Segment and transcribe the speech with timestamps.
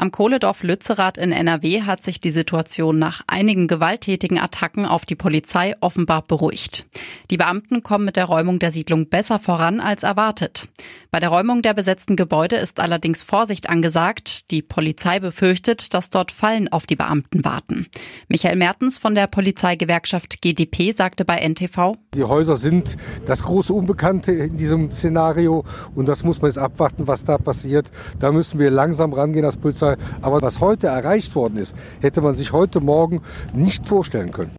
[0.00, 5.16] Am Kohledorf Lützerath in NRW hat sich die Situation nach einigen gewalttätigen Attacken auf die
[5.16, 6.86] Polizei offenbar beruhigt.
[7.32, 10.68] Die Beamten kommen mit der Räumung der Siedlung besser voran als erwartet.
[11.10, 14.52] Bei der Räumung der besetzten Gebäude ist allerdings Vorsicht angesagt.
[14.52, 17.88] Die Polizei befürchtet, dass dort Fallen auf die Beamten warten.
[18.28, 22.96] Michael Mertens von der Polizeigewerkschaft GdP sagte bei NTV, Die Häuser sind
[23.26, 25.64] das große Unbekannte in diesem Szenario
[25.96, 27.90] und das muss man jetzt abwarten, was da passiert.
[28.20, 29.87] Da müssen wir langsam rangehen als Polizei.
[30.20, 33.22] Aber was heute erreicht worden ist, hätte man sich heute Morgen
[33.54, 34.52] nicht vorstellen können.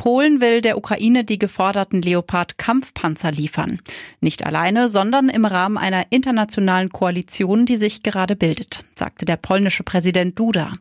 [0.00, 3.80] Polen will der Ukraine die geforderten Leopard-Kampfpanzer liefern.
[4.22, 9.82] Nicht alleine, sondern im Rahmen einer internationalen Koalition, die sich gerade bildet, sagte der polnische
[9.82, 10.72] Präsident Duda.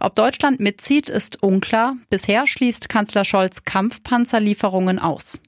[0.00, 1.96] Ob Deutschland mitzieht, ist unklar.
[2.08, 5.38] Bisher schließt Kanzler Scholz Kampfpanzerlieferungen aus.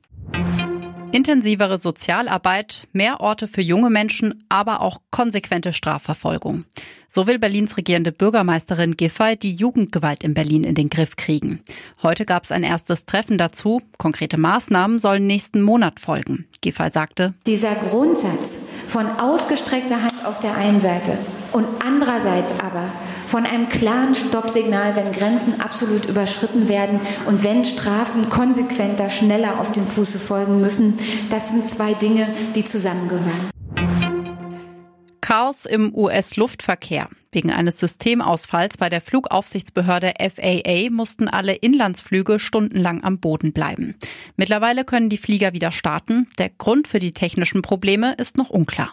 [1.15, 6.65] Intensivere Sozialarbeit, mehr Orte für junge Menschen, aber auch konsequente Strafverfolgung.
[7.09, 11.61] So will Berlins regierende Bürgermeisterin Giffey die Jugendgewalt in Berlin in den Griff kriegen.
[12.03, 13.81] Heute gab es ein erstes Treffen dazu.
[13.97, 16.49] Konkrete Maßnahmen sollen nächsten Monat folgen.
[16.63, 21.17] Giffey sagte, dieser Grundsatz von ausgestreckter Hand auf der einen Seite
[21.55, 22.93] und andererseits aber
[23.27, 29.71] von einem klaren Stoppsignal, wenn Grenzen absolut überschritten werden und wenn Strafen konsequenter, schneller auf
[29.71, 30.99] den Fuße folgen müssen,
[31.31, 33.51] das sind zwei Dinge, die zusammengehören.
[35.21, 37.09] Chaos im US-Luftverkehr.
[37.33, 43.97] Wegen eines Systemausfalls bei der Flugaufsichtsbehörde FAA mussten alle Inlandsflüge stundenlang am Boden bleiben.
[44.37, 46.29] Mittlerweile können die Flieger wieder starten.
[46.39, 48.93] Der Grund für die technischen Probleme ist noch unklar.